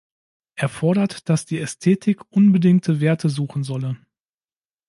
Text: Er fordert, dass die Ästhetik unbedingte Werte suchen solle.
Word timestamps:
Er 0.55 0.67
fordert, 0.67 1.29
dass 1.29 1.45
die 1.45 1.59
Ästhetik 1.59 2.21
unbedingte 2.31 3.01
Werte 3.01 3.29
suchen 3.29 3.61
solle. 3.63 3.97